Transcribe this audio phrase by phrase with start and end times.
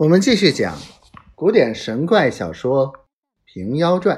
[0.00, 0.78] 我们继续讲
[1.34, 2.90] 古典神怪小说
[3.44, 4.16] 《平妖传》。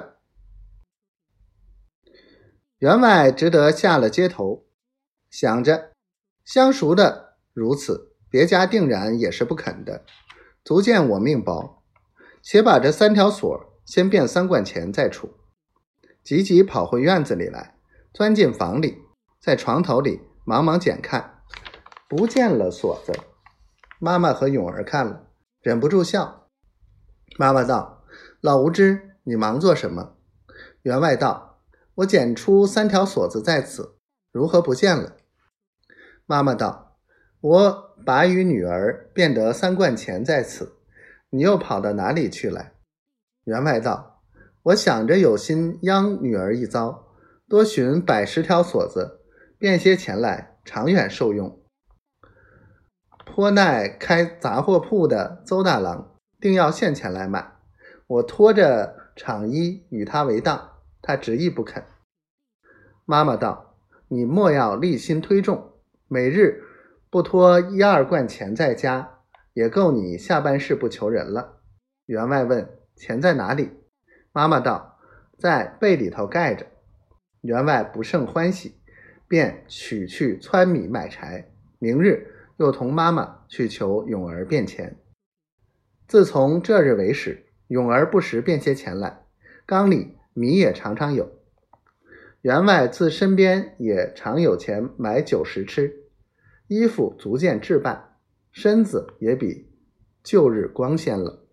[2.78, 4.64] 员外只得下了街头，
[5.28, 5.90] 想着
[6.44, 10.04] 相熟的如此，别家定然也是不肯的，
[10.62, 11.82] 足见我命薄，
[12.40, 15.34] 且把这三条锁先变三贯钱再出。
[16.22, 17.76] 急急跑回院子里来，
[18.14, 18.98] 钻进房里，
[19.40, 21.42] 在床头里忙忙检看，
[22.08, 23.12] 不见了锁子。
[23.98, 25.30] 妈妈和永儿看了。
[25.62, 26.48] 忍不住笑，
[27.38, 28.02] 妈妈道
[28.42, 30.16] ：“老无知，你忙做什么？”
[30.82, 31.60] 员外道
[31.94, 33.94] ：“我捡出三条锁子在此，
[34.32, 35.14] 如何不见了？”
[36.26, 36.98] 妈妈道
[37.40, 40.72] ：“我把与女儿变得三贯钱在此，
[41.30, 42.72] 你又跑到哪里去了？”
[43.46, 44.24] 员外道
[44.64, 47.06] ：“我想着有心央女儿一遭，
[47.48, 49.20] 多寻百十条锁子，
[49.58, 51.56] 变些钱来，长远受用。”
[53.34, 57.52] 托奈开杂货铺的邹大郎定要现钱来买，
[58.06, 61.82] 我拖着厂衣与他为当，他执意不肯。
[63.06, 63.74] 妈妈道
[64.08, 65.72] ：“你莫要立心推重，
[66.08, 66.62] 每日
[67.08, 69.20] 不拖一二贯钱在家，
[69.54, 71.62] 也够你下半世不求人了。”
[72.04, 73.70] 员外问：“钱在哪里？”
[74.32, 74.98] 妈妈道
[75.40, 76.66] ：“在被里头盖着。”
[77.40, 78.74] 员外不胜欢喜，
[79.26, 82.28] 便取去汆米买柴，明日。
[82.62, 84.96] 又同妈妈去求永儿变钱。
[86.06, 89.26] 自从这日为始，永儿不时变些钱来，
[89.66, 91.28] 缸里米也常常有。
[92.42, 96.04] 员外自身边也常有钱买酒食吃，
[96.68, 98.16] 衣服逐渐置办，
[98.52, 99.68] 身子也比
[100.22, 101.44] 旧日光鲜了。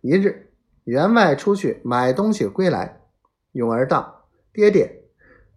[0.00, 0.50] 一日，
[0.82, 3.02] 员外出去买东西归来，
[3.52, 5.04] 永儿道：“爹爹，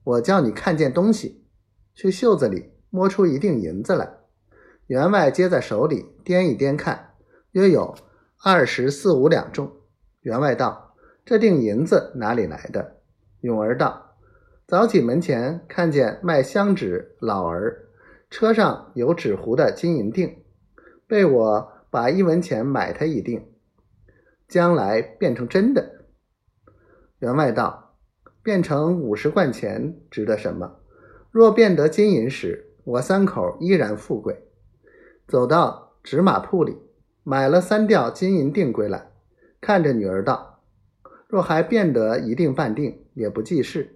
[0.04, 1.44] 我叫你看见东西，
[1.96, 4.10] 去袖子里。”摸出一锭银子来，
[4.88, 7.10] 员外接在手里掂一掂看，
[7.52, 7.94] 约有
[8.42, 9.70] 二十四五两重。
[10.22, 13.02] 员外道：“这锭银子哪里来的？”
[13.44, 14.16] 永儿道
[14.66, 17.90] ：“早起门前看见卖香纸老儿
[18.30, 20.46] 车上有纸糊的金银锭，
[21.06, 23.44] 被我把一文钱买他一锭，
[24.48, 26.06] 将来变成真的。”
[27.20, 27.98] 员外道
[28.42, 30.80] ：“变成五十贯钱值得什么？
[31.30, 34.44] 若变得金银时。”我三口依然富贵，
[35.28, 36.78] 走到纸马铺里，
[37.24, 39.12] 买了三吊金银锭归来，
[39.60, 40.62] 看着女儿道
[41.28, 43.88] ：“若还变得一锭半锭，也不济事；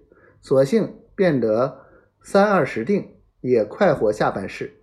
[0.42, 1.86] 索性变得
[2.20, 4.80] 三二十锭，也快活下半世。”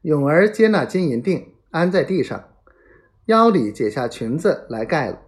[0.00, 2.48] 永儿接那金银锭，安在地上，
[3.26, 5.20] 腰里解下裙子来盖了，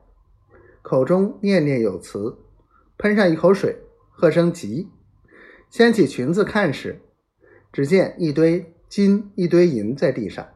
[0.80, 2.38] 口中念念有词，
[2.96, 3.76] 喷上一口水，
[4.08, 4.88] 喝声急，
[5.68, 7.02] 掀起裙子看时。
[7.72, 10.46] 只见一堆金，一堆银在地上。